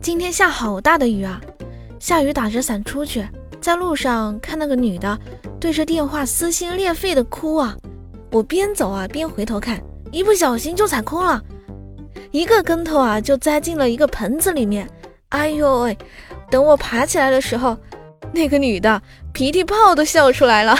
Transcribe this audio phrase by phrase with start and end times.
[0.00, 1.40] 今天下好大的雨啊！
[1.98, 3.28] 下雨打着伞出去，
[3.60, 5.18] 在路上看那个女的
[5.58, 7.76] 对着电话撕心裂肺的哭啊！
[8.30, 9.82] 我边走啊边回头看，
[10.12, 11.42] 一不小心就踩空了，
[12.30, 14.88] 一个跟头啊就栽进了一个盆子里面。
[15.30, 15.98] 哎呦喂！
[16.48, 17.76] 等我爬起来的时候，
[18.32, 19.02] 那个女的
[19.32, 20.78] 鼻涕泡都笑出来了。